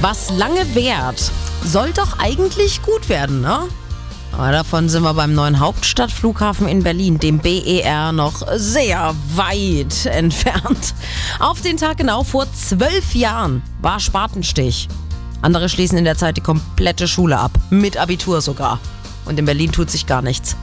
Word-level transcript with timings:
Was 0.00 0.30
lange 0.30 0.74
währt, 0.74 1.30
soll 1.64 1.92
doch 1.92 2.18
eigentlich 2.18 2.82
gut 2.82 3.08
werden, 3.08 3.40
ne? 3.40 3.60
Aber 4.32 4.50
davon 4.50 4.88
sind 4.88 5.04
wir 5.04 5.14
beim 5.14 5.32
neuen 5.32 5.60
Hauptstadtflughafen 5.60 6.66
in 6.66 6.82
Berlin, 6.82 7.20
dem 7.20 7.38
BER, 7.38 8.10
noch 8.10 8.42
sehr 8.56 9.14
weit 9.34 10.06
entfernt. 10.06 10.94
Auf 11.38 11.60
den 11.60 11.76
Tag 11.76 11.98
genau 11.98 12.24
vor 12.24 12.52
zwölf 12.52 13.14
Jahren 13.14 13.62
war 13.80 14.00
Spatenstich. 14.00 14.88
Andere 15.40 15.68
schließen 15.68 15.98
in 15.98 16.04
der 16.04 16.16
Zeit 16.16 16.36
die 16.36 16.40
komplette 16.40 17.06
Schule 17.06 17.38
ab, 17.38 17.52
mit 17.70 17.96
Abitur 17.96 18.40
sogar. 18.40 18.80
Und 19.24 19.38
in 19.38 19.44
Berlin 19.44 19.72
tut 19.72 19.90
sich 19.90 20.06
gar 20.06 20.22
nichts. 20.22 20.56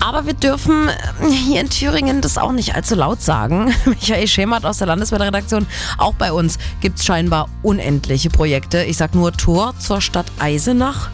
Aber 0.00 0.26
wir 0.26 0.34
dürfen 0.34 0.88
äh, 0.88 1.30
hier 1.30 1.60
in 1.60 1.70
Thüringen 1.70 2.20
das 2.20 2.38
auch 2.38 2.52
nicht 2.52 2.74
allzu 2.74 2.94
laut 2.94 3.22
sagen. 3.22 3.74
Michael 3.84 4.26
Schemert 4.26 4.64
aus 4.64 4.78
der 4.78 4.86
Landeswetterredaktion. 4.86 5.66
Auch 5.98 6.14
bei 6.14 6.32
uns 6.32 6.58
gibt 6.80 6.98
es 6.98 7.04
scheinbar 7.04 7.48
unendliche 7.62 8.30
Projekte. 8.30 8.82
Ich 8.84 8.96
sag 8.96 9.14
nur 9.14 9.32
Tor 9.32 9.74
zur 9.78 10.00
Stadt 10.00 10.26
Eisenach. 10.38 11.10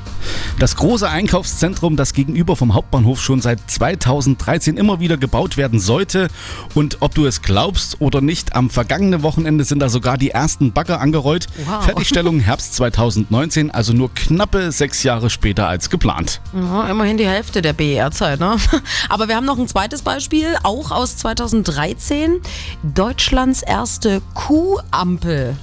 Das 0.58 0.74
große 0.74 1.08
Einkaufszentrum, 1.08 1.94
das 1.94 2.12
gegenüber 2.12 2.56
vom 2.56 2.74
Hauptbahnhof 2.74 3.22
schon 3.22 3.40
seit 3.40 3.60
2013 3.70 4.76
immer 4.76 4.98
wieder 4.98 5.16
gebaut 5.16 5.56
werden 5.56 5.78
sollte. 5.78 6.26
Und 6.74 6.96
ob 6.98 7.14
du 7.14 7.26
es 7.26 7.42
glaubst 7.42 8.00
oder 8.00 8.20
nicht, 8.20 8.56
am 8.56 8.68
vergangenen 8.68 9.22
Wochenende 9.22 9.62
sind 9.62 9.78
da 9.78 9.88
sogar 9.88 10.18
die 10.18 10.30
ersten 10.30 10.72
Bagger 10.72 11.00
angerollt. 11.00 11.46
Wow. 11.64 11.84
Fertigstellung 11.84 12.40
Herbst 12.40 12.74
2019, 12.74 13.70
also 13.70 13.92
nur 13.92 14.12
knappe 14.12 14.72
sechs 14.72 15.04
Jahre 15.04 15.30
später 15.30 15.68
als 15.68 15.90
geplant. 15.90 16.40
Ja, 16.52 16.88
immerhin 16.88 17.18
die 17.18 17.28
Hälfte 17.28 17.62
der 17.62 17.72
BER-Zeit, 17.72 18.40
ne? 18.40 18.56
Aber 19.08 19.28
wir 19.28 19.36
haben 19.36 19.46
noch 19.46 19.58
ein 19.58 19.68
zweites 19.68 20.02
Beispiel, 20.02 20.56
auch 20.64 20.90
aus 20.90 21.18
2013. 21.18 22.40
Deutschlands 22.82 23.62
erste 23.62 24.22
Kuhampel. 24.34 25.56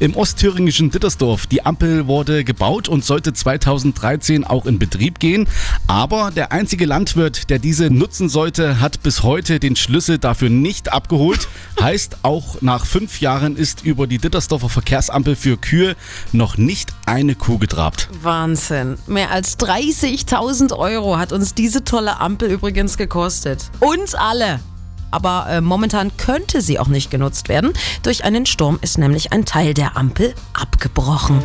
Im 0.00 0.14
ostthüringischen 0.14 0.90
Dittersdorf. 0.90 1.46
Die 1.46 1.64
Ampel 1.64 2.06
wurde 2.06 2.44
gebaut 2.44 2.88
und 2.88 3.04
sollte 3.04 3.32
2013 3.32 4.44
auch 4.44 4.66
in 4.66 4.78
Betrieb 4.78 5.18
gehen. 5.18 5.48
Aber 5.86 6.30
der 6.30 6.52
einzige 6.52 6.86
Landwirt, 6.86 7.50
der 7.50 7.58
diese 7.58 7.90
nutzen 7.90 8.28
sollte, 8.28 8.80
hat 8.80 9.02
bis 9.02 9.22
heute 9.22 9.58
den 9.60 9.76
Schlüssel 9.76 10.18
dafür 10.18 10.50
nicht 10.50 10.92
abgeholt. 10.92 11.48
heißt, 11.80 12.18
auch 12.22 12.60
nach 12.62 12.86
fünf 12.86 13.20
Jahren 13.20 13.56
ist 13.56 13.84
über 13.84 14.06
die 14.06 14.18
Dittersdorfer 14.18 14.68
Verkehrsampel 14.68 15.36
für 15.36 15.56
Kühe 15.56 15.96
noch 16.32 16.56
nicht 16.56 16.92
eine 17.06 17.34
Kuh 17.34 17.58
getrabt. 17.58 18.08
Wahnsinn. 18.22 18.98
Mehr 19.06 19.30
als 19.30 19.58
30.000 19.58 20.76
Euro 20.76 21.18
hat 21.18 21.32
uns 21.32 21.54
diese 21.54 21.84
tolle 21.84 22.20
Ampel 22.20 22.50
übrigens 22.50 22.96
gekostet. 22.96 23.70
Uns 23.80 24.14
alle. 24.14 24.60
Aber 25.10 25.46
äh, 25.48 25.60
momentan 25.60 26.16
könnte 26.16 26.60
sie 26.60 26.78
auch 26.78 26.88
nicht 26.88 27.10
genutzt 27.10 27.48
werden. 27.48 27.72
Durch 28.02 28.24
einen 28.24 28.46
Sturm 28.46 28.78
ist 28.82 28.98
nämlich 28.98 29.32
ein 29.32 29.44
Teil 29.44 29.74
der 29.74 29.96
Ampel 29.96 30.34
abgebrochen. 30.54 31.42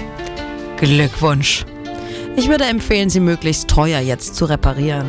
Glückwunsch. 0.77 1.65
Ich 2.35 2.47
würde 2.47 2.65
empfehlen, 2.65 3.09
sie 3.09 3.19
möglichst 3.19 3.69
teuer 3.69 3.99
jetzt 3.99 4.35
zu 4.35 4.45
reparieren. 4.45 5.07